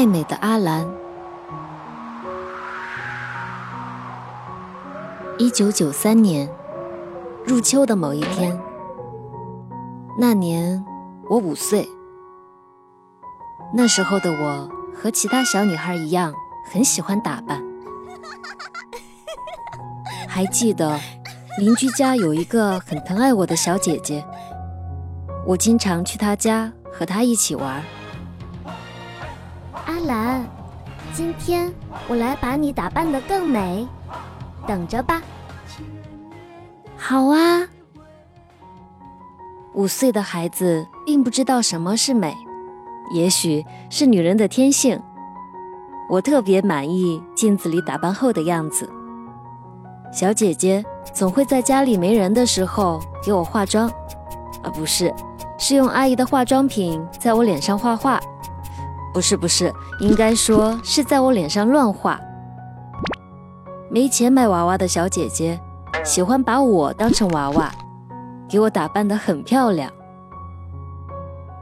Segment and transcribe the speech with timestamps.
[0.00, 0.90] 爱美的阿兰。
[5.36, 6.48] 一九九三年
[7.44, 8.58] 入秋的某一天，
[10.18, 10.82] 那年
[11.28, 11.86] 我五岁。
[13.74, 16.32] 那时候的我和其他小女孩一样，
[16.72, 17.62] 很喜欢打扮。
[20.26, 20.98] 还记得
[21.58, 24.24] 邻居家有一个很疼爱我的小姐姐，
[25.46, 27.84] 我经常去她家和她一起玩。
[29.86, 30.44] 阿兰，
[31.12, 31.72] 今天
[32.08, 33.86] 我来把你打扮得更美，
[34.66, 35.22] 等着吧。
[36.96, 37.66] 好啊。
[39.74, 42.36] 五岁的孩子并不知道什么是美，
[43.14, 45.00] 也许是女人的天性。
[46.08, 48.90] 我特别满意镜子里打扮后的样子。
[50.12, 53.88] 小姐姐总会在家里没人的时候给我化妆，
[54.62, 55.14] 啊，不是，
[55.56, 58.20] 是用阿姨的化妆品在我脸上画画。
[59.12, 62.20] 不是不是，应该说是在我脸上乱画。
[63.90, 65.58] 没钱买娃娃的小姐姐，
[66.04, 67.72] 喜欢把我当成娃娃，
[68.48, 69.90] 给我打扮得很漂亮。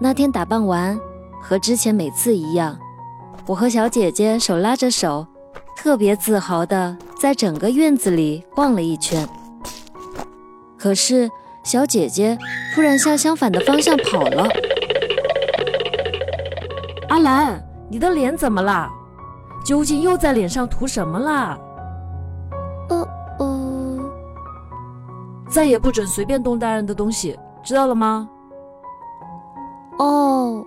[0.00, 0.98] 那天打扮完，
[1.40, 2.76] 和之前每次一样，
[3.46, 5.24] 我和小姐姐手拉着手，
[5.76, 9.26] 特别自豪地在整个院子里逛了一圈。
[10.76, 11.30] 可是
[11.62, 12.36] 小姐姐
[12.74, 14.48] 突然向相反的方向跑了。
[17.16, 18.90] 阿兰，你的脸怎么了？
[19.64, 21.58] 究竟又在脸上涂什么啦？
[22.90, 23.08] 呃
[23.38, 23.98] 呃，
[25.48, 28.28] 再也不准随便动大人的东西，知道了吗？
[29.98, 30.62] 哦，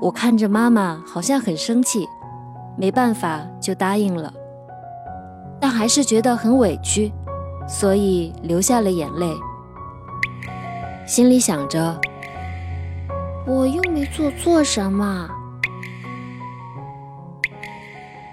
[0.00, 2.08] 我看着妈妈好像很生气，
[2.76, 4.32] 没办法就答应了，
[5.60, 7.12] 但还是觉得很委屈，
[7.68, 9.32] 所以流下了眼泪，
[11.06, 11.96] 心里想着。
[13.48, 15.26] 我又没做错什么。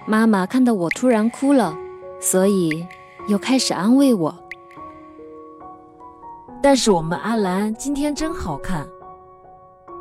[0.05, 1.73] 妈妈看到我突然哭了，
[2.19, 2.85] 所以
[3.29, 4.35] 又开始安慰我。
[6.61, 8.85] 但是我们阿兰今天真好看，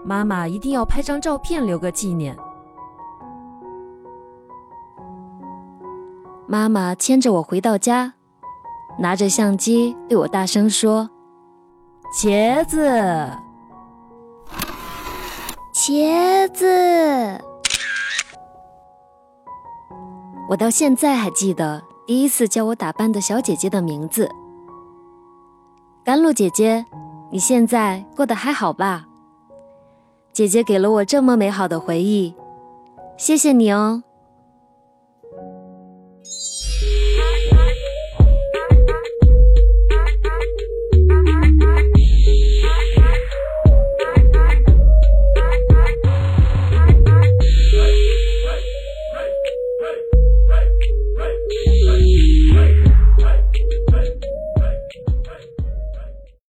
[0.04, 2.36] 妈妈一定要拍张照片留个纪念。
[6.48, 8.14] 妈妈牵着我回到家，
[8.98, 11.08] 拿着相机对我大声说
[12.12, 13.30] ：“茄子。”
[15.86, 16.64] 茄子，
[20.48, 24.26] 我到现在还记得第一次叫我打扮的小姐姐的名字。
[26.02, 26.86] 甘露姐姐，
[27.30, 29.04] 你现在过得还好吧？
[30.32, 32.34] 姐姐给了我这么美好的回忆，
[33.18, 34.02] 谢谢你哦。